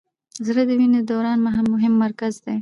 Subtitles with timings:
[0.45, 1.37] زړه د وینې د دوران
[1.75, 2.55] مهم مرکز دی.